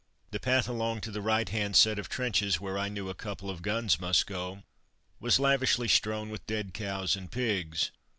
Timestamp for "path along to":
0.39-1.11